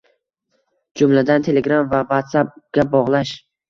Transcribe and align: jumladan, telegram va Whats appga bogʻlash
jumladan, 1.03 1.47
telegram 1.51 1.95
va 1.95 2.03
Whats 2.09 2.43
appga 2.45 2.91
bogʻlash 2.99 3.41